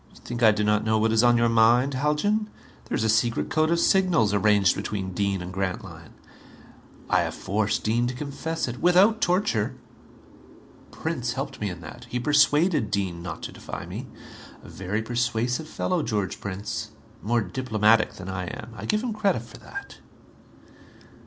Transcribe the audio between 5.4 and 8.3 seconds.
and Grantline. I have forced Dean to